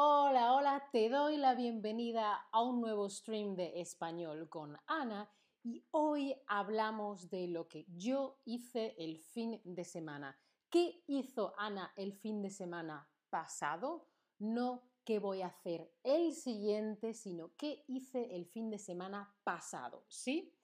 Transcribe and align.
Hola, 0.00 0.54
hola, 0.54 0.88
te 0.92 1.08
doy 1.08 1.36
la 1.38 1.56
bienvenida 1.56 2.46
a 2.52 2.62
un 2.62 2.80
nuevo 2.80 3.10
stream 3.10 3.56
de 3.56 3.80
español 3.80 4.48
con 4.48 4.78
Ana 4.86 5.28
y 5.64 5.84
hoy 5.90 6.36
hablamos 6.46 7.28
de 7.30 7.48
lo 7.48 7.66
que 7.66 7.84
yo 7.88 8.38
hice 8.44 8.94
el 8.96 9.18
fin 9.18 9.60
de 9.64 9.82
semana. 9.82 10.38
¿Qué 10.70 11.02
hizo 11.08 11.52
Ana 11.58 11.92
el 11.96 12.12
fin 12.12 12.42
de 12.42 12.50
semana 12.50 13.10
pasado? 13.28 14.06
No 14.38 14.88
qué 15.04 15.18
voy 15.18 15.42
a 15.42 15.48
hacer 15.48 15.92
el 16.04 16.32
siguiente, 16.32 17.12
sino 17.12 17.56
qué 17.56 17.84
hice 17.88 18.36
el 18.36 18.46
fin 18.46 18.70
de 18.70 18.78
semana 18.78 19.34
pasado, 19.42 20.04
¿sí? 20.06 20.54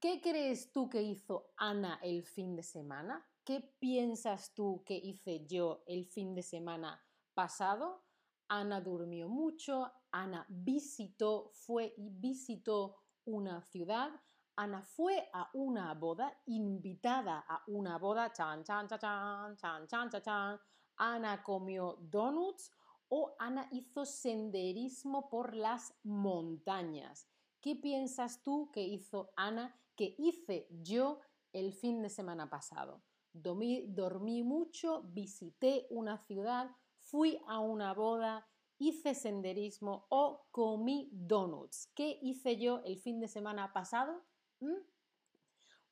¿Qué 0.00 0.20
crees 0.20 0.72
tú 0.72 0.88
que 0.88 1.02
hizo 1.02 1.52
Ana 1.56 2.00
el 2.02 2.24
fin 2.24 2.56
de 2.56 2.64
semana? 2.64 3.24
¿Qué 3.44 3.60
piensas 3.60 4.54
tú 4.54 4.82
que 4.84 4.96
hice 4.96 5.46
yo 5.46 5.84
el 5.86 6.04
fin 6.04 6.34
de 6.34 6.42
semana 6.42 7.00
pasado? 7.32 8.05
Ana 8.48 8.80
durmió 8.80 9.28
mucho, 9.28 9.90
Ana 10.10 10.46
visitó, 10.48 11.50
fue 11.52 11.94
y 11.96 12.10
visitó 12.10 12.96
una 13.24 13.60
ciudad, 13.62 14.10
Ana 14.56 14.82
fue 14.82 15.28
a 15.32 15.50
una 15.52 15.92
boda, 15.94 16.40
invitada 16.46 17.44
a 17.46 17.62
una 17.66 17.98
boda, 17.98 18.32
chan, 18.32 18.64
chan, 18.64 18.88
chan, 18.88 18.98
chan, 19.00 19.56
chan, 19.56 19.86
chan, 19.86 20.10
chan, 20.10 20.22
chan. 20.22 20.60
Ana 20.96 21.42
comió 21.42 21.98
donuts 22.00 22.70
o 23.08 23.36
Ana 23.38 23.68
hizo 23.70 24.06
senderismo 24.06 25.28
por 25.28 25.54
las 25.54 25.92
montañas. 26.02 27.28
¿Qué 27.60 27.76
piensas 27.76 28.42
tú 28.42 28.70
que 28.72 28.82
hizo 28.82 29.30
Ana, 29.36 29.78
que 29.94 30.14
hice 30.18 30.68
yo 30.70 31.20
el 31.52 31.74
fin 31.74 32.00
de 32.02 32.08
semana 32.08 32.48
pasado? 32.48 33.02
dormí, 33.32 34.42
mucho, 34.42 35.02
visité 35.02 35.86
una 35.90 36.16
ciudad, 36.16 36.70
fui 37.06 37.40
a 37.46 37.60
una 37.60 37.94
boda, 37.94 38.46
hice 38.78 39.14
senderismo 39.14 40.06
o 40.08 40.46
comí 40.50 41.08
donuts. 41.12 41.86
¿Qué 41.94 42.18
hice 42.20 42.58
yo 42.58 42.82
el 42.84 42.98
fin 42.98 43.20
de 43.20 43.28
semana 43.28 43.72
pasado? 43.72 44.22
¿Mm? 44.60 44.74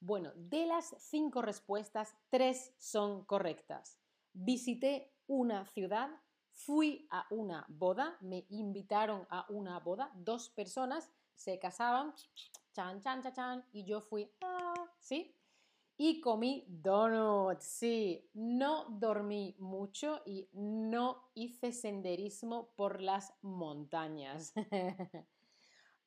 Bueno, 0.00 0.32
de 0.34 0.66
las 0.66 0.94
cinco 0.98 1.40
respuestas, 1.40 2.14
tres 2.28 2.74
son 2.78 3.24
correctas. 3.24 3.98
Visité 4.32 5.14
una 5.26 5.64
ciudad, 5.66 6.10
fui 6.50 7.06
a 7.10 7.26
una 7.30 7.64
boda, 7.68 8.18
me 8.20 8.44
invitaron 8.50 9.26
a 9.30 9.46
una 9.48 9.78
boda, 9.80 10.10
dos 10.14 10.50
personas 10.50 11.10
se 11.34 11.58
casaban, 11.58 12.12
chan, 12.72 13.00
chan, 13.00 13.22
chan, 13.22 13.34
chan, 13.34 13.64
y 13.72 13.84
yo 13.84 14.00
fui, 14.00 14.30
ah, 14.42 14.74
¿sí? 14.98 15.34
Y 15.96 16.20
comí 16.20 16.64
donuts. 16.68 17.64
Sí, 17.64 18.28
no 18.34 18.86
dormí 18.90 19.54
mucho 19.58 20.20
y 20.24 20.48
no 20.52 21.30
hice 21.34 21.72
senderismo 21.72 22.70
por 22.76 23.00
las 23.00 23.32
montañas. 23.42 24.52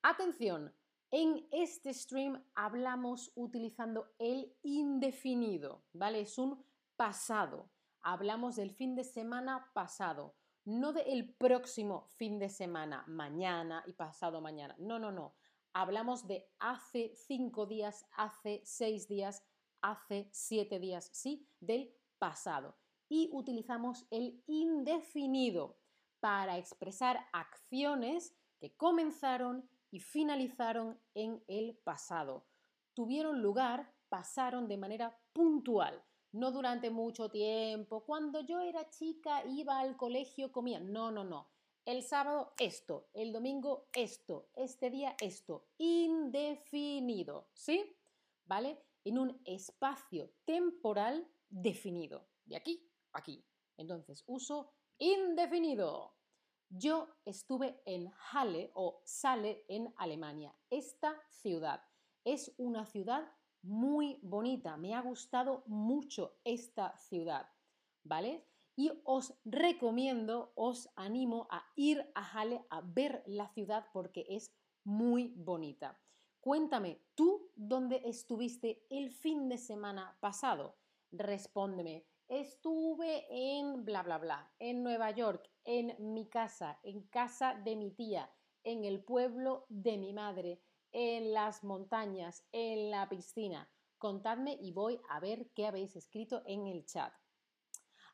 Atención, 0.02 0.74
en 1.12 1.48
este 1.52 1.94
stream 1.94 2.44
hablamos 2.54 3.32
utilizando 3.36 4.10
el 4.20 4.54
indefinido, 4.64 5.84
¿vale? 5.94 6.22
Es 6.22 6.38
un 6.38 6.64
pasado. 6.98 7.70
Hablamos 8.02 8.56
del 8.58 8.72
fin 8.72 8.96
de 8.96 9.04
semana 9.04 9.70
pasado, 9.74 10.36
no 10.66 10.92
del 10.92 11.34
próximo 11.34 12.08
fin 12.18 12.40
de 12.40 12.50
semana, 12.50 13.06
mañana 13.08 13.84
y 13.86 13.94
pasado 13.94 14.42
mañana. 14.42 14.76
No, 14.80 15.00
no, 15.00 15.12
no. 15.12 15.34
Hablamos 15.74 16.28
de 16.28 16.50
hace 16.60 17.14
cinco 17.16 17.66
días, 17.66 18.06
hace 18.18 18.62
seis 18.66 19.08
días, 19.08 19.44
hace 19.82 20.30
siete 20.32 20.80
días, 20.80 21.10
sí, 21.14 21.48
del 21.60 21.94
pasado. 22.18 22.76
Y 23.10 23.30
utilizamos 23.32 24.06
el 24.12 24.44
indefinido 24.48 25.78
para 26.20 26.58
expresar 26.58 27.28
acciones 27.32 28.36
que 28.60 28.76
comenzaron 28.76 29.70
y 29.92 30.00
finalizaron 30.00 31.00
en 31.14 31.44
el 31.48 31.78
pasado. 31.78 32.46
Tuvieron 32.94 33.42
lugar, 33.42 33.94
pasaron 34.10 34.68
de 34.68 34.78
manera 34.78 35.18
puntual, 35.34 36.04
no 36.32 36.52
durante 36.52 36.90
mucho 36.90 37.30
tiempo. 37.30 38.04
Cuando 38.04 38.42
yo 38.42 38.60
era 38.60 38.90
chica 38.90 39.46
iba 39.46 39.80
al 39.80 39.96
colegio, 39.96 40.52
comía. 40.52 40.80
No, 40.80 41.12
no, 41.12 41.24
no. 41.24 41.50
El 41.86 42.04
sábado 42.04 42.54
esto, 42.60 43.08
el 43.14 43.32
domingo 43.32 43.88
esto, 43.94 44.50
este 44.56 44.90
día 44.90 45.16
esto. 45.22 45.68
Indefinido, 45.78 47.48
¿sí? 47.54 47.96
¿Vale? 48.46 48.87
En 49.08 49.18
un 49.18 49.42
espacio 49.46 50.32
temporal 50.46 51.28
definido. 51.50 52.28
De 52.46 52.58
aquí 52.58 52.90
a 53.14 53.20
aquí. 53.20 53.44
Entonces, 53.78 54.24
uso 54.28 54.74
indefinido. 54.98 56.14
Yo 56.70 57.08
estuve 57.24 57.82
en 57.86 58.12
Halle 58.32 58.72
o 58.74 59.02
Sale 59.06 59.64
en 59.70 59.94
Alemania. 59.98 60.54
Esta 60.70 61.16
ciudad 61.30 61.82
es 62.26 62.54
una 62.58 62.86
ciudad 62.86 63.32
muy 63.62 64.20
bonita. 64.22 64.76
Me 64.76 64.94
ha 64.94 65.02
gustado 65.02 65.64
mucho 65.68 66.40
esta 66.44 66.98
ciudad. 66.98 67.48
¿Vale? 68.04 68.46
Y 68.76 68.92
os 69.06 69.34
recomiendo, 69.46 70.52
os 70.56 70.90
animo 70.96 71.48
a 71.50 71.66
ir 71.76 72.12
a 72.14 72.22
Halle 72.22 72.66
a 72.70 72.82
ver 72.82 73.24
la 73.26 73.48
ciudad 73.50 73.88
porque 73.94 74.26
es 74.30 74.54
muy 74.84 75.34
bonita. 75.38 76.00
Cuéntame, 76.40 77.02
¿tú 77.16 77.52
dónde 77.56 78.02
estuviste 78.06 78.86
el 78.90 79.12
fin 79.12 79.50
de 79.50 79.58
semana 79.58 80.18
pasado? 80.20 80.78
Respóndeme, 81.12 82.06
estuve 82.28 83.26
en 83.30 83.84
bla, 83.84 84.04
bla, 84.04 84.18
bla, 84.18 84.54
en 84.60 84.84
Nueva 84.84 85.12
York, 85.12 85.50
en 85.64 85.96
mi 86.14 86.30
casa, 86.30 86.80
en 86.84 87.02
casa 87.08 87.56
de 87.56 87.76
mi 87.76 87.92
tía, 87.92 88.32
en 88.64 88.86
el 88.86 89.04
pueblo 89.04 89.66
de 89.70 89.98
mi 89.98 90.14
madre, 90.14 90.62
en 90.92 91.34
las 91.34 91.64
montañas, 91.64 92.46
en 92.52 92.92
la 92.92 93.10
piscina. 93.10 93.70
Contadme 93.98 94.58
y 94.62 94.72
voy 94.72 95.02
a 95.10 95.20
ver 95.20 95.50
qué 95.56 95.68
habéis 95.68 95.96
escrito 95.96 96.44
en 96.46 96.68
el 96.68 96.86
chat. 96.86 97.14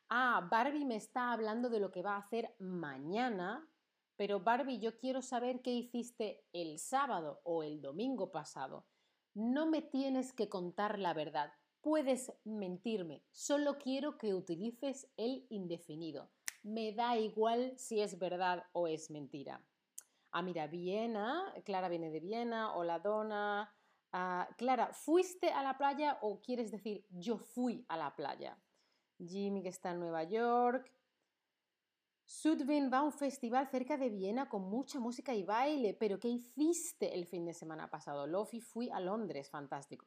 Ah, 0.08 0.46
Barbie 0.50 0.84
me 0.84 0.96
está 0.96 1.32
hablando 1.32 1.68
de 1.68 1.80
lo 1.80 1.90
que 1.90 2.02
va 2.02 2.14
a 2.14 2.20
hacer 2.20 2.54
mañana 2.58 3.68
pero 4.16 4.40
Barbie, 4.40 4.78
yo 4.78 4.96
quiero 4.96 5.22
saber 5.22 5.60
qué 5.62 5.70
hiciste 5.70 6.44
el 6.52 6.78
sábado 6.78 7.40
o 7.44 7.62
el 7.62 7.80
domingo 7.80 8.30
pasado. 8.30 8.86
No 9.34 9.66
me 9.66 9.82
tienes 9.82 10.32
que 10.32 10.48
contar 10.48 10.98
la 10.98 11.12
verdad. 11.12 11.52
Puedes 11.80 12.32
mentirme. 12.44 13.24
Solo 13.32 13.78
quiero 13.78 14.16
que 14.16 14.34
utilices 14.34 15.08
el 15.16 15.46
indefinido. 15.50 16.30
Me 16.62 16.92
da 16.92 17.16
igual 17.18 17.74
si 17.76 18.00
es 18.00 18.18
verdad 18.18 18.64
o 18.72 18.86
es 18.86 19.10
mentira. 19.10 19.60
Ah, 20.30 20.42
mira, 20.42 20.66
Viena. 20.66 21.52
Clara 21.64 21.88
viene 21.88 22.10
de 22.10 22.20
Viena. 22.20 22.74
Hola, 22.74 23.00
Donna. 23.00 23.74
Ah, 24.12 24.48
Clara, 24.56 24.92
¿fuiste 24.92 25.50
a 25.50 25.62
la 25.62 25.76
playa 25.76 26.18
o 26.22 26.40
quieres 26.40 26.70
decir 26.70 27.04
yo 27.10 27.36
fui 27.36 27.84
a 27.88 27.96
la 27.96 28.14
playa? 28.14 28.56
Jimmy 29.18 29.62
que 29.62 29.68
está 29.68 29.90
en 29.90 30.00
Nueva 30.00 30.22
York. 30.24 30.90
Sudvin 32.26 32.90
va 32.90 32.98
a 32.98 33.02
un 33.02 33.12
festival 33.12 33.68
cerca 33.68 33.98
de 33.98 34.08
Viena 34.08 34.48
con 34.48 34.62
mucha 34.62 34.98
música 34.98 35.34
y 35.34 35.42
baile, 35.42 35.94
pero 35.94 36.18
¿qué 36.18 36.28
hiciste 36.28 37.14
el 37.14 37.26
fin 37.26 37.44
de 37.44 37.52
semana 37.52 37.90
pasado? 37.90 38.26
Lofi, 38.26 38.60
fui 38.60 38.88
a 38.90 38.98
Londres, 38.98 39.50
fantástico. 39.50 40.06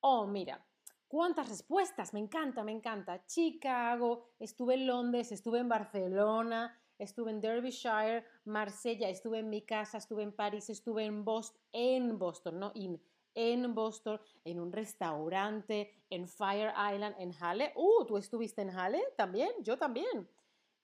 Oh, 0.00 0.26
mira, 0.26 0.64
cuántas 1.08 1.48
respuestas, 1.48 2.14
me 2.14 2.20
encanta, 2.20 2.64
me 2.64 2.72
encanta. 2.72 3.24
Chicago, 3.26 4.30
estuve 4.38 4.74
en 4.74 4.86
Londres, 4.86 5.30
estuve 5.30 5.58
en 5.58 5.68
Barcelona, 5.68 6.74
estuve 6.98 7.32
en 7.32 7.40
Derbyshire, 7.40 8.24
Marsella, 8.46 9.10
estuve 9.10 9.40
en 9.40 9.50
mi 9.50 9.62
casa, 9.62 9.98
estuve 9.98 10.22
en 10.22 10.32
París, 10.32 10.70
estuve 10.70 11.04
en 11.04 11.22
Boston, 11.22 11.60
en 11.72 12.18
Boston, 12.18 12.58
no 12.58 12.72
in, 12.74 12.98
en 13.34 13.74
Boston, 13.74 14.18
en 14.42 14.58
un 14.58 14.72
restaurante, 14.72 16.04
en 16.08 16.26
Fire 16.28 16.72
Island, 16.94 17.14
en 17.18 17.32
Halle. 17.40 17.72
Uh, 17.76 18.06
¿tú 18.06 18.16
estuviste 18.16 18.62
en 18.62 18.70
Halle 18.70 19.02
también? 19.16 19.50
Yo 19.62 19.76
también 19.76 20.26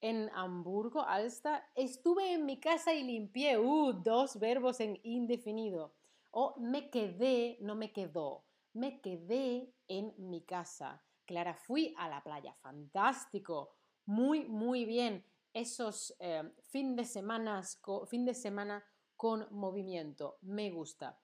en 0.04 0.28
Hamburgo, 0.34 1.00
Alsta, 1.00 1.66
estuve 1.74 2.34
en 2.34 2.44
mi 2.44 2.60
casa 2.60 2.92
y 2.92 3.02
limpié, 3.02 3.56
uh, 3.56 3.94
dos 3.94 4.38
verbos 4.38 4.80
en 4.80 5.00
indefinido. 5.02 5.94
O 6.30 6.54
me 6.58 6.90
quedé, 6.90 7.56
no 7.62 7.74
me 7.74 7.90
quedó, 7.90 8.44
me 8.74 9.00
quedé 9.00 9.72
en 9.88 10.12
mi 10.18 10.42
casa. 10.42 11.02
Clara, 11.24 11.54
fui 11.54 11.94
a 11.96 12.10
la 12.10 12.22
playa, 12.22 12.52
fantástico, 12.60 13.76
muy, 14.04 14.44
muy 14.44 14.84
bien. 14.84 15.24
Esos 15.54 16.14
eh, 16.18 16.52
fin, 16.64 16.96
de 16.96 17.06
semanas, 17.06 17.80
fin 18.06 18.26
de 18.26 18.34
semana 18.34 18.84
con 19.16 19.46
movimiento, 19.52 20.36
me 20.42 20.70
gusta. 20.70 21.18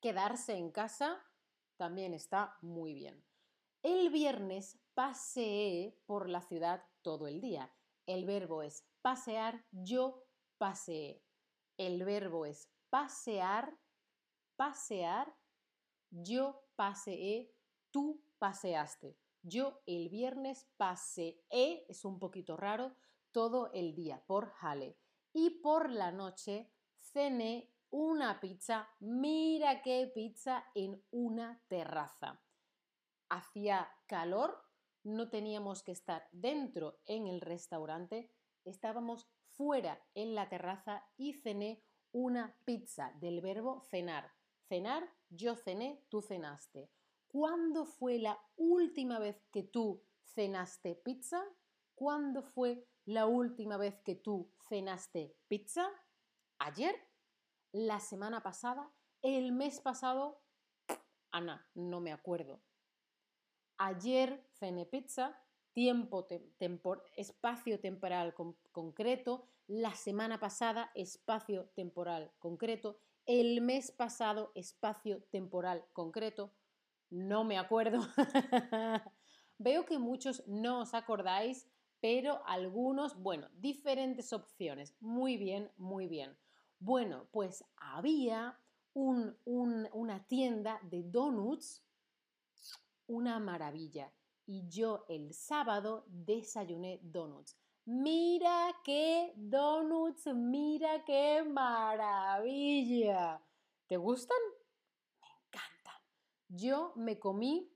Quedarse 0.00 0.54
en 0.54 0.70
casa 0.70 1.20
también 1.76 2.14
está 2.14 2.56
muy 2.60 2.94
bien. 2.94 3.20
El 3.82 4.10
viernes 4.10 4.78
paseé 4.94 5.98
por 6.06 6.28
la 6.28 6.40
ciudad 6.40 6.84
todo 7.02 7.26
el 7.26 7.40
día. 7.40 7.72
El 8.06 8.24
verbo 8.24 8.62
es 8.62 8.84
pasear, 9.00 9.64
yo 9.70 10.24
paseé. 10.58 11.24
El 11.76 12.04
verbo 12.04 12.46
es 12.46 12.68
pasear, 12.90 13.78
pasear, 14.56 15.34
yo 16.10 16.64
paseé, 16.76 17.54
tú 17.90 18.24
paseaste. 18.38 19.18
Yo 19.42 19.82
el 19.86 20.08
viernes 20.08 20.68
paseé, 20.76 21.42
es 21.50 22.04
un 22.04 22.18
poquito 22.18 22.56
raro, 22.56 22.94
todo 23.32 23.72
el 23.72 23.94
día 23.94 24.22
por 24.26 24.52
Halle. 24.60 24.98
y 25.34 25.48
por 25.62 25.90
la 25.90 26.12
noche 26.12 26.70
cené 26.98 27.72
una 27.90 28.40
pizza, 28.40 28.88
mira 29.00 29.82
qué 29.82 30.10
pizza 30.14 30.64
en 30.74 31.02
una 31.10 31.62
terraza. 31.68 32.42
Hacía 33.28 33.90
calor, 34.06 34.62
no 35.04 35.28
teníamos 35.30 35.82
que 35.82 35.92
estar 35.92 36.28
dentro 36.32 37.00
en 37.06 37.26
el 37.26 37.40
restaurante, 37.40 38.30
estábamos 38.64 39.28
fuera 39.56 40.00
en 40.14 40.34
la 40.34 40.48
terraza 40.48 41.04
y 41.16 41.34
cené 41.34 41.82
una 42.12 42.56
pizza 42.64 43.12
del 43.20 43.40
verbo 43.40 43.80
cenar. 43.80 44.30
Cenar, 44.68 45.08
yo 45.28 45.56
cené, 45.56 46.04
tú 46.08 46.22
cenaste. 46.22 46.90
¿Cuándo 47.28 47.86
fue 47.86 48.18
la 48.18 48.38
última 48.56 49.18
vez 49.18 49.42
que 49.50 49.62
tú 49.62 50.02
cenaste 50.34 50.94
pizza? 50.94 51.42
¿Cuándo 51.94 52.42
fue 52.42 52.86
la 53.04 53.26
última 53.26 53.76
vez 53.76 54.00
que 54.02 54.14
tú 54.14 54.52
cenaste 54.68 55.36
pizza? 55.48 55.88
¿Ayer? 56.58 56.94
¿La 57.72 58.00
semana 58.00 58.42
pasada? 58.42 58.92
¿El 59.22 59.52
mes 59.52 59.80
pasado? 59.80 60.42
Ana, 61.30 61.66
no 61.74 62.00
me 62.00 62.12
acuerdo. 62.12 62.60
Ayer 63.84 64.40
cené 64.60 64.86
pizza, 64.86 65.36
tiempo, 65.72 66.24
espacio 67.16 67.80
temporal 67.80 68.32
concreto, 68.70 69.48
la 69.66 69.92
semana 69.96 70.38
pasada, 70.38 70.92
espacio 70.94 71.64
temporal 71.74 72.30
concreto, 72.38 73.00
el 73.26 73.60
mes 73.60 73.90
pasado, 73.90 74.52
espacio 74.54 75.24
temporal 75.32 75.84
concreto, 75.92 76.52
no 77.10 77.42
me 77.42 77.58
acuerdo. 77.58 78.06
Veo 79.58 79.84
que 79.84 79.98
muchos 79.98 80.46
no 80.46 80.82
os 80.82 80.94
acordáis, 80.94 81.66
pero 82.00 82.40
algunos, 82.46 83.20
bueno, 83.20 83.48
diferentes 83.54 84.32
opciones. 84.32 84.94
Muy 85.00 85.36
bien, 85.36 85.72
muy 85.76 86.06
bien. 86.06 86.36
Bueno, 86.78 87.26
pues 87.32 87.64
había 87.76 88.56
una 88.94 90.24
tienda 90.28 90.78
de 90.84 91.02
donuts, 91.02 91.82
una 93.12 93.38
maravilla. 93.38 94.10
Y 94.46 94.66
yo 94.68 95.04
el 95.08 95.34
sábado 95.34 96.04
desayuné 96.08 96.98
donuts. 97.02 97.56
Mira 97.84 98.74
qué 98.82 99.32
donuts, 99.36 100.26
mira 100.34 101.04
qué 101.04 101.44
maravilla. 101.44 103.40
¿Te 103.86 103.96
gustan? 103.96 104.38
Me 105.20 105.28
encantan. 105.28 106.00
Yo 106.48 106.92
me 106.96 107.18
comí 107.18 107.70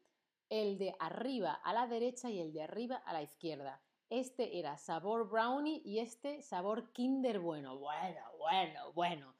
el 0.49 0.79
de 0.79 0.95
arriba 0.99 1.53
a 1.53 1.73
la 1.73 1.87
derecha 1.87 2.31
y 2.31 2.41
el 2.41 2.53
de 2.53 2.63
arriba 2.63 2.97
a 2.97 3.13
la 3.13 3.23
izquierda. 3.23 3.83
Este 4.09 4.59
era 4.59 4.79
sabor 4.79 5.29
brownie 5.29 5.83
y 5.85 5.99
este 5.99 6.41
sabor 6.43 6.93
kinder 6.93 7.41
bueno. 7.41 7.79
Bueno, 7.79 8.21
bueno, 8.39 8.93
bueno. 8.95 9.35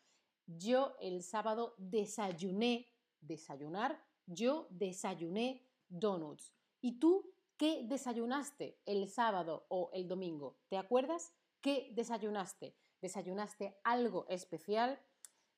Yo 0.47 0.97
el 1.01 1.23
sábado 1.23 1.75
desayuné, 1.79 2.87
desayunar, 3.21 4.01
yo 4.27 4.67
desayuné 4.71 5.67
donuts. 5.89 6.53
¿Y 6.81 6.99
tú 6.99 7.33
qué 7.57 7.83
desayunaste 7.85 8.79
el 8.87 9.09
sábado 9.09 9.67
o 9.69 9.91
el 9.93 10.09
domingo? 10.09 10.59
¿Te 10.69 10.79
acuerdas? 10.79 11.33
¿Qué 11.61 11.91
desayunaste? 11.95 12.77
¿Desayunaste 13.01 13.79
algo 13.85 14.27
especial? 14.29 15.01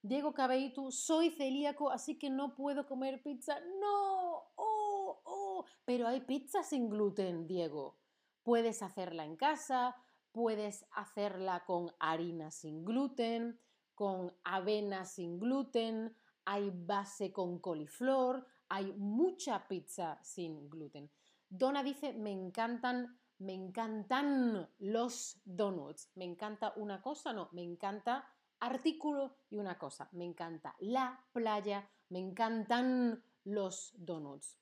Diego 0.02 0.32
Cabeitu, 0.32 0.92
soy 0.92 1.30
celíaco, 1.30 1.90
así 1.90 2.18
que 2.18 2.30
no 2.30 2.54
puedo 2.54 2.86
comer 2.86 3.22
pizza. 3.22 3.58
No, 3.80 4.52
oh, 4.54 5.20
oh, 5.24 5.64
pero 5.84 6.06
hay 6.06 6.20
pizza 6.20 6.62
sin 6.62 6.88
gluten, 6.88 7.46
Diego. 7.46 7.98
Puedes 8.42 8.82
hacerla 8.82 9.24
en 9.24 9.36
casa, 9.36 9.96
puedes 10.32 10.86
hacerla 10.92 11.64
con 11.64 11.90
harina 11.98 12.50
sin 12.50 12.84
gluten, 12.84 13.60
con 13.94 14.32
avena 14.44 15.04
sin 15.04 15.40
gluten, 15.40 16.16
hay 16.44 16.70
base 16.72 17.32
con 17.32 17.58
coliflor, 17.58 18.46
hay 18.68 18.92
mucha 18.92 19.66
pizza 19.66 20.18
sin 20.22 20.68
gluten. 20.68 21.10
Donna 21.48 21.82
dice, 21.82 22.12
me 22.12 22.30
encantan, 22.30 23.18
me 23.38 23.54
encantan 23.54 24.68
los 24.78 25.40
donuts. 25.44 26.10
Me 26.14 26.24
encanta 26.24 26.72
una 26.76 27.00
cosa, 27.00 27.32
no, 27.32 27.48
me 27.52 27.62
encanta 27.62 28.28
artículo 28.60 29.36
y 29.50 29.56
una 29.56 29.78
cosa. 29.78 30.08
Me 30.12 30.24
encanta 30.24 30.74
la 30.80 31.24
playa, 31.32 31.88
me 32.10 32.18
encantan 32.18 33.22
los 33.44 33.94
donuts. 33.96 34.58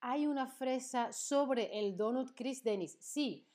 Hay 0.00 0.26
una 0.26 0.46
fresa 0.46 1.12
sobre 1.12 1.78
el 1.78 1.96
donut 1.96 2.32
Chris 2.34 2.62
Dennis. 2.62 2.96
Sí, 3.00 3.46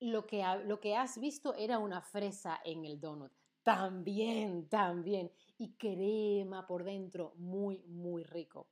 lo 0.00 0.26
que, 0.26 0.44
lo 0.64 0.80
que 0.80 0.96
has 0.96 1.18
visto 1.18 1.54
era 1.54 1.78
una 1.78 2.02
fresa 2.02 2.60
en 2.64 2.84
el 2.84 3.00
donut. 3.00 3.32
También, 3.62 4.68
también. 4.68 5.30
Y 5.58 5.74
crema 5.74 6.66
por 6.66 6.84
dentro, 6.84 7.34
muy, 7.36 7.82
muy 7.86 8.24
rico. 8.24 8.68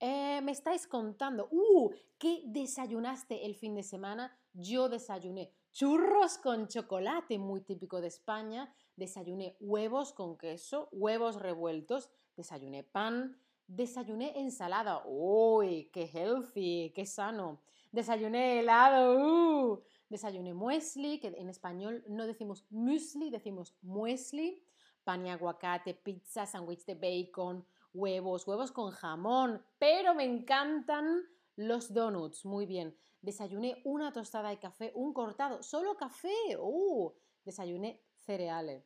Eh, 0.00 0.40
me 0.42 0.52
estáis 0.52 0.86
contando, 0.86 1.48
¡uh! 1.50 1.90
¿Qué 2.18 2.42
desayunaste 2.46 3.44
el 3.46 3.54
fin 3.54 3.74
de 3.74 3.82
semana? 3.82 4.36
Yo 4.52 4.88
desayuné 4.88 5.52
churros 5.72 6.38
con 6.38 6.68
chocolate, 6.68 7.38
muy 7.38 7.62
típico 7.62 8.00
de 8.00 8.08
España. 8.08 8.72
Desayuné 8.96 9.56
huevos 9.60 10.12
con 10.12 10.36
queso, 10.36 10.88
huevos 10.92 11.36
revueltos. 11.36 12.10
Desayuné 12.36 12.84
pan, 12.84 13.40
Desayuné 13.68 14.32
ensalada. 14.40 15.02
¡Uy! 15.04 15.90
¡Qué 15.92 16.04
healthy! 16.06 16.90
¡Qué 16.94 17.04
sano! 17.04 17.60
Desayuné 17.92 18.60
helado. 18.60 19.14
¡Uh! 19.14 19.82
Desayuné 20.08 20.54
muesli, 20.54 21.20
que 21.20 21.28
en 21.28 21.48
español 21.48 22.04
no 22.08 22.26
decimos 22.26 22.66
muesli, 22.70 23.30
decimos 23.30 23.76
muesli. 23.82 24.62
Pan 25.04 25.26
y 25.26 25.30
aguacate, 25.30 25.94
pizza, 25.94 26.46
sándwich 26.46 26.84
de 26.84 26.94
bacon, 26.94 27.64
huevos, 27.94 28.46
huevos 28.46 28.72
con 28.72 28.90
jamón. 28.90 29.62
Pero 29.78 30.14
me 30.14 30.24
encantan 30.24 31.22
los 31.56 31.92
donuts. 31.92 32.44
Muy 32.44 32.66
bien. 32.66 32.96
Desayuné 33.20 33.80
una 33.84 34.12
tostada 34.12 34.50
de 34.50 34.58
café, 34.58 34.92
un 34.94 35.12
cortado. 35.12 35.62
Solo 35.62 35.96
café. 35.96 36.56
¡Uh! 36.58 37.12
Desayuné 37.44 38.02
cereales. 38.16 38.84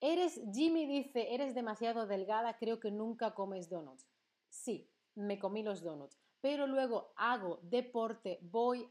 Eres, 0.00 0.40
Jimmy 0.52 0.86
dice, 0.86 1.34
eres 1.34 1.54
demasiado 1.54 2.06
delgada, 2.06 2.58
creo 2.58 2.78
que 2.78 2.90
nunca 2.90 3.34
comes 3.34 3.70
donuts. 3.70 4.06
Sí, 4.48 4.90
me 5.14 5.38
comí 5.38 5.62
los 5.62 5.82
donuts, 5.82 6.18
pero 6.40 6.66
luego 6.66 7.12
hago 7.16 7.58
deporte, 7.62 8.38
voy, 8.42 8.86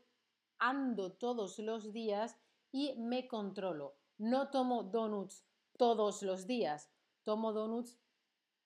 ando 0.63 1.11
todos 1.11 1.59
los 1.59 1.91
días 1.91 2.37
y 2.71 2.95
me 2.97 3.27
controlo. 3.27 3.97
No 4.17 4.49
tomo 4.49 4.83
donuts 4.83 5.45
todos 5.77 6.23
los 6.23 6.47
días, 6.47 6.89
tomo 7.23 7.51
donuts 7.51 7.99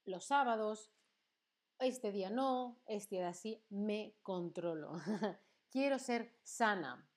los 0.05 0.25
sábados, 0.25 0.93
este 1.79 2.11
día 2.11 2.29
no, 2.29 2.81
este 2.85 3.15
día 3.15 3.33
sí, 3.33 3.65
me 3.69 4.15
controlo. 4.21 4.93
Quiero 5.71 5.99
ser 5.99 6.39
sana. 6.43 7.09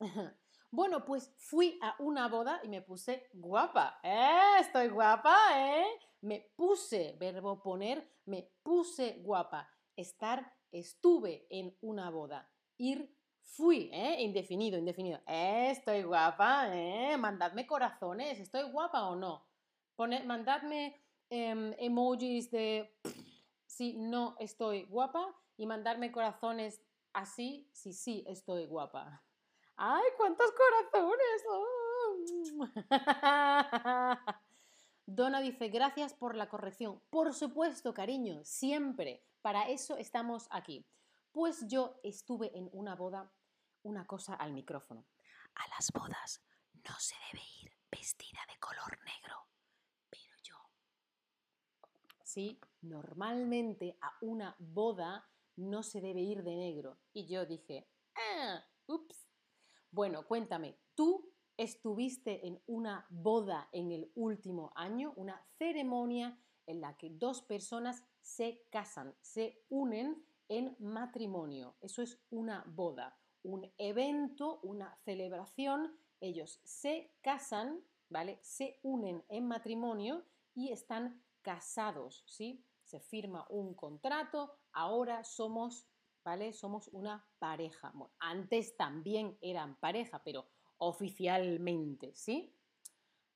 Bueno, 0.72 1.06
pues 1.06 1.32
fui 1.38 1.78
a 1.80 1.94
una 2.00 2.28
boda 2.28 2.60
y 2.62 2.68
me 2.68 2.82
puse 2.82 3.30
guapa. 3.32 3.98
¿Eh? 4.02 4.58
Estoy 4.60 4.88
guapa, 4.88 5.34
¿eh? 5.54 5.86
Me 6.20 6.52
puse, 6.54 7.16
verbo 7.18 7.62
poner, 7.62 8.12
me 8.26 8.52
puse 8.62 9.22
guapa. 9.22 9.70
Estar, 9.94 10.54
estuve 10.72 11.46
en 11.48 11.74
una 11.80 12.10
boda. 12.10 12.50
Ir, 12.76 13.15
fui, 13.46 13.90
¿eh? 13.92 14.22
Indefinido, 14.22 14.78
indefinido. 14.78 15.20
¿Eh? 15.26 15.70
Estoy 15.70 16.02
guapa, 16.02 16.68
¿eh? 16.74 17.16
Mandadme 17.16 17.66
corazones. 17.66 18.38
¿Estoy 18.38 18.70
guapa 18.70 19.08
o 19.08 19.16
no? 19.16 19.46
mandadme 20.26 21.00
em, 21.30 21.72
emojis 21.78 22.50
de 22.50 22.98
si 23.66 23.94
no 23.96 24.36
estoy 24.38 24.84
guapa 24.84 25.34
y 25.56 25.66
mandarme 25.66 26.12
corazones 26.12 26.82
así 27.14 27.68
si 27.72 27.92
sí 27.94 28.24
estoy 28.26 28.66
guapa. 28.66 29.24
¡Ay, 29.76 30.04
cuántos 30.16 30.52
corazones! 30.52 31.44
Donna 35.06 35.40
dice, 35.40 35.68
gracias 35.68 36.14
por 36.14 36.34
la 36.34 36.48
corrección. 36.48 37.00
Por 37.10 37.32
supuesto, 37.32 37.94
cariño, 37.94 38.44
siempre. 38.44 39.24
Para 39.40 39.68
eso 39.68 39.96
estamos 39.96 40.48
aquí. 40.50 40.86
Pues 41.30 41.66
yo 41.68 42.00
estuve 42.02 42.56
en 42.58 42.68
una 42.72 42.96
boda, 42.96 43.30
una 43.86 44.06
cosa 44.06 44.34
al 44.34 44.52
micrófono. 44.52 45.06
A 45.54 45.68
las 45.68 45.90
bodas 45.92 46.42
no 46.74 46.98
se 46.98 47.14
debe 47.30 47.44
ir 47.62 47.72
vestida 47.90 48.40
de 48.52 48.58
color 48.58 48.98
negro. 49.04 49.46
Pero 50.10 50.34
yo... 50.42 50.56
Sí, 52.24 52.60
normalmente 52.82 53.96
a 54.00 54.12
una 54.20 54.56
boda 54.58 55.24
no 55.56 55.82
se 55.82 56.00
debe 56.00 56.20
ir 56.20 56.42
de 56.42 56.56
negro. 56.56 56.98
Y 57.12 57.26
yo 57.26 57.46
dije, 57.46 57.88
ah, 58.16 58.64
ups, 58.86 59.28
bueno, 59.90 60.26
cuéntame, 60.26 60.78
¿tú 60.94 61.32
estuviste 61.56 62.46
en 62.46 62.60
una 62.66 63.06
boda 63.08 63.68
en 63.72 63.92
el 63.92 64.10
último 64.14 64.72
año, 64.74 65.14
una 65.16 65.40
ceremonia 65.58 66.38
en 66.66 66.80
la 66.80 66.96
que 66.96 67.10
dos 67.10 67.40
personas 67.42 68.04
se 68.20 68.66
casan, 68.70 69.14
se 69.22 69.64
unen 69.68 70.26
en 70.48 70.76
matrimonio? 70.80 71.76
Eso 71.80 72.02
es 72.02 72.20
una 72.30 72.64
boda, 72.66 73.16
un 73.46 73.72
evento, 73.78 74.60
una 74.62 74.96
celebración. 75.04 75.96
Ellos 76.20 76.60
se 76.64 77.12
casan 77.22 77.82
¿vale? 78.08 78.38
Se 78.42 78.78
unen 78.82 79.24
en 79.28 79.46
matrimonio 79.46 80.24
y 80.54 80.70
están 80.70 81.22
casados, 81.42 82.24
¿sí? 82.26 82.64
Se 82.82 83.00
firma 83.00 83.46
un 83.50 83.74
contrato, 83.74 84.52
ahora 84.72 85.24
somos, 85.24 85.88
¿vale? 86.24 86.52
Somos 86.52 86.88
una 86.88 87.26
pareja. 87.38 87.92
antes 88.18 88.76
también 88.76 89.36
eran 89.40 89.76
pareja, 89.76 90.22
pero 90.22 90.46
oficialmente, 90.78 92.14
¿sí? 92.14 92.52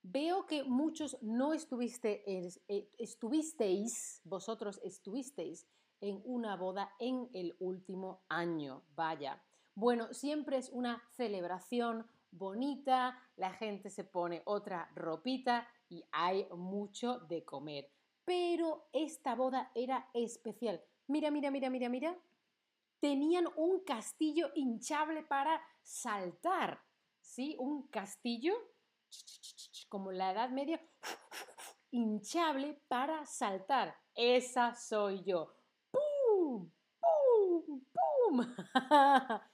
Veo 0.03 0.47
que 0.47 0.65
muchos 0.65 1.19
no 1.21 1.53
estuviste, 1.53 2.23
eh, 2.27 2.91
estuvisteis, 2.97 4.23
vosotros 4.25 4.81
estuvisteis 4.83 5.67
en 6.01 6.23
una 6.25 6.57
boda 6.57 6.95
en 6.99 7.29
el 7.35 7.55
último 7.59 8.25
año. 8.29 8.83
Vaya. 8.95 9.43
Bueno, 9.81 10.13
siempre 10.13 10.59
es 10.59 10.69
una 10.69 11.03
celebración 11.13 12.07
bonita, 12.31 13.19
la 13.37 13.55
gente 13.55 13.89
se 13.89 14.05
pone 14.05 14.43
otra 14.45 14.91
ropita 14.95 15.67
y 15.89 16.05
hay 16.13 16.47
mucho 16.55 17.21
de 17.21 17.47
comer. 17.47 17.91
Pero 18.27 18.91
esta 18.93 19.35
boda 19.35 19.73
era 19.75 20.11
especial. 20.13 20.85
Mira, 21.07 21.31
mira, 21.31 21.51
mira, 21.51 21.71
mira, 21.71 21.89
mira. 21.89 22.15
Tenían 23.01 23.49
un 23.57 23.81
castillo 23.81 24.51
hinchable 24.55 25.23
para 25.23 25.59
saltar. 25.83 26.85
¿Sí? 27.19 27.57
Un 27.59 27.89
castillo 27.89 28.53
como 29.89 30.13
la 30.13 30.33
Edad 30.33 30.51
Media, 30.51 30.79
hinchable 31.91 32.83
para 32.87 33.25
saltar. 33.25 33.97
Esa 34.15 34.75
soy 34.75 35.25
yo. 35.25 35.55
¡Pum! 35.91 36.71
¡Pum! 37.01 37.83
¡Pum! 37.95 38.55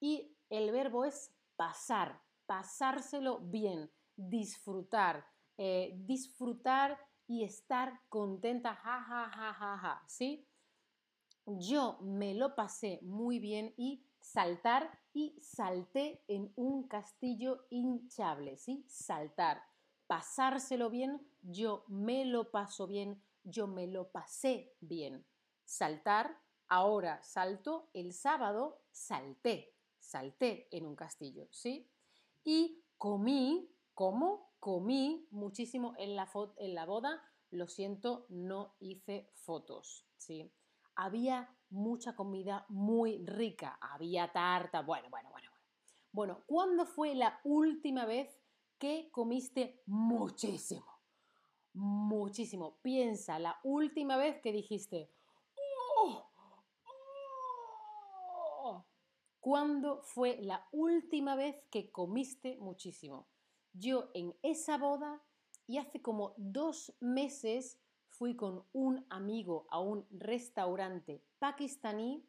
y 0.00 0.36
el 0.50 0.70
verbo 0.70 1.04
es 1.04 1.32
pasar, 1.56 2.22
pasárselo 2.46 3.40
bien, 3.40 3.90
disfrutar, 4.16 5.26
eh, 5.56 5.92
disfrutar 5.96 6.98
y 7.26 7.44
estar 7.44 8.00
contenta, 8.08 8.74
ja, 8.74 9.02
ja, 9.02 9.28
ja, 9.28 9.54
ja, 9.54 9.78
ja, 9.78 10.04
¿sí? 10.06 10.46
Yo 11.46 11.98
me 12.00 12.34
lo 12.34 12.54
pasé 12.54 12.98
muy 13.02 13.38
bien 13.38 13.72
y 13.76 14.04
saltar 14.20 14.90
y 15.12 15.38
salté 15.40 16.24
en 16.28 16.52
un 16.56 16.88
castillo 16.88 17.66
hinchable, 17.70 18.56
¿sí? 18.56 18.84
Saltar, 18.88 19.62
pasárselo 20.06 20.90
bien, 20.90 21.26
yo 21.42 21.84
me 21.88 22.24
lo 22.24 22.50
paso 22.50 22.86
bien, 22.86 23.22
yo 23.44 23.66
me 23.66 23.86
lo 23.86 24.10
pasé 24.10 24.74
bien. 24.80 25.24
Saltar, 25.64 26.40
ahora 26.68 27.22
salto, 27.22 27.90
el 27.92 28.12
sábado 28.12 28.82
salté, 28.90 29.75
salté 30.06 30.68
en 30.70 30.86
un 30.86 30.94
castillo, 30.94 31.48
¿sí? 31.50 31.90
Y 32.44 32.82
comí, 32.96 33.70
¿cómo? 33.94 34.52
Comí 34.60 35.26
muchísimo 35.30 35.94
en 35.98 36.16
la, 36.16 36.30
en 36.56 36.74
la 36.74 36.86
boda, 36.86 37.22
lo 37.50 37.66
siento, 37.66 38.26
no 38.28 38.76
hice 38.80 39.30
fotos, 39.34 40.06
¿sí? 40.16 40.52
Había 40.94 41.54
mucha 41.70 42.14
comida 42.14 42.64
muy 42.68 43.24
rica, 43.26 43.78
había 43.80 44.32
tarta, 44.32 44.82
bueno, 44.82 45.08
bueno, 45.10 45.30
bueno. 45.30 45.50
Bueno, 46.12 46.44
¿cuándo 46.46 46.86
fue 46.86 47.14
la 47.14 47.40
última 47.44 48.06
vez 48.06 48.40
que 48.78 49.10
comiste 49.10 49.82
muchísimo? 49.84 50.86
Muchísimo. 51.74 52.78
Piensa, 52.80 53.38
la 53.38 53.60
última 53.62 54.16
vez 54.16 54.40
que 54.40 54.50
dijiste, 54.50 55.10
oh, 55.98 56.30
oh". 58.62 58.86
¿Cuándo 59.46 60.02
fue 60.02 60.38
la 60.42 60.66
última 60.72 61.36
vez 61.36 61.54
que 61.70 61.92
comiste 61.92 62.56
muchísimo? 62.56 63.28
Yo 63.72 64.10
en 64.12 64.34
esa 64.42 64.76
boda 64.76 65.22
y 65.68 65.78
hace 65.78 66.02
como 66.02 66.34
dos 66.36 66.92
meses 66.98 67.78
fui 68.08 68.34
con 68.34 68.64
un 68.72 69.06
amigo 69.08 69.68
a 69.70 69.78
un 69.78 70.04
restaurante 70.10 71.22
pakistaní 71.38 72.28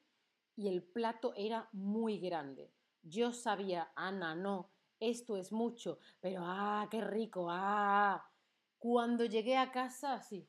y 0.55 0.67
el 0.67 0.83
plato 0.83 1.33
era 1.35 1.67
muy 1.71 2.19
grande. 2.19 2.71
Yo 3.01 3.33
sabía, 3.33 3.91
Ana, 3.95 4.35
no, 4.35 4.69
esto 4.99 5.37
es 5.37 5.51
mucho, 5.51 5.97
pero 6.19 6.43
ah, 6.45 6.87
qué 6.91 7.01
rico, 7.01 7.47
ah. 7.49 8.23
Cuando 8.77 9.25
llegué 9.25 9.57
a 9.57 9.71
casa, 9.71 10.13
así. 10.13 10.47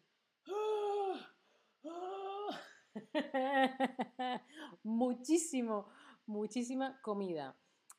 Muchísimo, 4.82 5.88
muchísima 6.28 7.00
comida. 7.02 7.56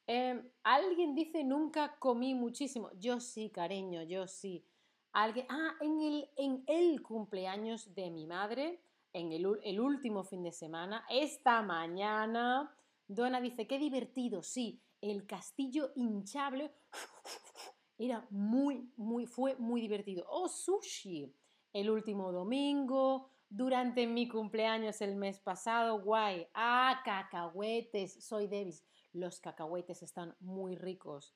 Em, 0.08 0.50
Alguien 0.64 1.14
dice 1.14 1.44
nunca 1.44 1.98
comí 2.00 2.34
muchísimo. 2.34 2.90
Yo 3.00 3.20
sí, 3.20 3.50
cariño, 3.50 4.04
yo 4.04 4.28
sí. 4.28 4.66
Alguien, 5.12 5.46
ah, 5.50 5.76
en 5.82 6.00
el, 6.02 6.30
en 6.38 6.64
el 6.68 7.02
cumpleaños 7.02 7.94
de 7.94 8.10
mi 8.10 8.26
madre, 8.28 8.82
en 9.14 9.32
el, 9.32 9.46
el 9.64 9.80
último 9.80 10.24
fin 10.24 10.44
de 10.44 10.52
semana, 10.52 11.06
esta 11.10 11.62
mañana, 11.62 12.76
Donna 13.08 13.42
dice, 13.42 13.68
qué 13.68 13.80
divertido, 13.80 14.44
sí, 14.44 14.82
el 15.02 15.26
castillo 15.26 15.92
hinchable 15.96 16.72
era 17.98 18.26
muy, 18.30 18.92
muy, 18.98 19.26
fue 19.26 19.56
muy 19.56 19.82
divertido. 19.82 20.26
Oh, 20.30 20.48
sushi, 20.48 21.34
el 21.74 21.90
último 21.90 22.32
domingo, 22.32 23.30
durante 23.50 24.08
mi 24.08 24.28
cumpleaños 24.28 25.02
el 25.02 25.16
mes 25.16 25.40
pasado, 25.40 26.02
guay. 26.02 26.48
Ah, 26.54 27.02
cacahuetes, 27.04 28.24
soy 28.24 28.48
Davis. 28.48 28.86
Los 29.12 29.40
cacahuetes 29.40 30.04
están 30.04 30.36
muy 30.40 30.76
ricos 30.76 31.36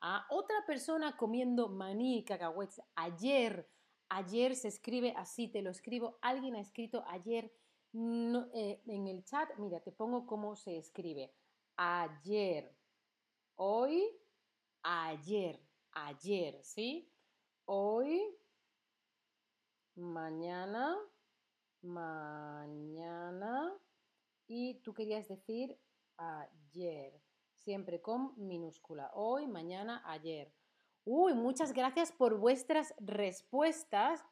a 0.00 0.26
otra 0.30 0.64
persona 0.66 1.16
comiendo 1.16 1.68
maní 1.68 2.18
y 2.18 2.24
cacahuetes. 2.24 2.80
Ayer, 2.94 3.68
ayer 4.08 4.54
se 4.54 4.68
escribe 4.68 5.12
así, 5.16 5.48
te 5.48 5.62
lo 5.62 5.70
escribo. 5.70 6.18
Alguien 6.22 6.56
ha 6.56 6.60
escrito 6.60 7.04
ayer 7.08 7.52
eh, 7.94 8.82
en 8.86 9.06
el 9.06 9.24
chat. 9.24 9.48
Mira, 9.58 9.80
te 9.80 9.92
pongo 9.92 10.26
cómo 10.26 10.56
se 10.56 10.78
escribe. 10.78 11.34
Ayer. 11.76 12.74
Hoy, 13.56 14.06
ayer, 14.82 15.60
ayer, 15.92 16.62
¿sí? 16.62 17.10
Hoy, 17.64 18.22
mañana, 19.94 20.94
mañana. 21.82 23.72
Y 24.46 24.74
tú 24.82 24.94
querías 24.94 25.28
decir 25.28 25.78
ayer 26.16 27.20
siempre 27.66 28.00
con 28.00 28.32
minúscula. 28.36 29.10
Hoy, 29.14 29.46
mañana, 29.46 30.02
ayer. 30.06 30.52
Uy, 31.04 31.34
muchas 31.34 31.72
gracias 31.72 32.12
por 32.12 32.38
vuestras 32.38 32.94
respuestas. 32.98 34.24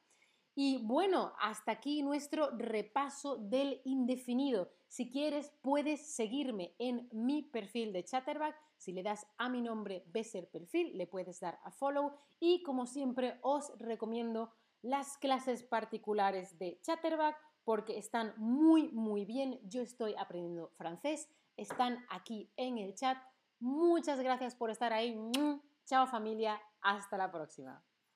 Y 0.55 0.79
bueno, 0.85 1.33
hasta 1.41 1.73
aquí 1.73 2.03
nuestro 2.03 2.51
repaso 2.57 3.37
del 3.37 3.81
indefinido. 3.85 4.71
Si 4.87 5.11
quieres, 5.11 5.53
puedes 5.63 6.15
seguirme 6.15 6.77
en 6.79 7.09
mi 7.11 7.43
perfil 7.43 7.93
de 7.93 8.05
Chatterback. 8.05 8.57
Si 8.77 8.93
le 8.93 9.03
das 9.03 9.27
a 9.37 9.49
mi 9.49 9.61
nombre 9.61 10.05
Besser 10.07 10.49
Perfil, 10.49 10.97
le 10.97 11.09
puedes 11.09 11.41
dar 11.41 11.59
a 11.65 11.73
follow. 11.73 12.13
Y 12.39 12.63
como 12.63 12.87
siempre, 12.87 13.39
os 13.43 13.73
recomiendo 13.79 14.53
las 14.85 15.19
clases 15.19 15.65
particulares 15.65 16.59
de 16.59 16.79
Chatterback 16.83 17.37
porque 17.65 17.99
están 17.99 18.35
muy, 18.37 18.89
muy 18.93 19.25
bien. 19.25 19.59
Yo 19.65 19.81
estoy 19.81 20.15
aprendiendo 20.17 20.71
francés 20.77 21.29
están 21.57 22.05
aquí 22.11 22.51
en 22.57 22.79
el 22.79 22.95
chat. 22.95 23.19
Muchas 23.61 24.21
gracias 24.21 24.55
por 24.55 24.71
estar 24.71 24.93
ahí. 24.93 25.17
Chao 25.87 26.07
familia, 26.07 26.61
hasta 26.81 27.17
la 27.17 27.31
próxima. 27.31 27.83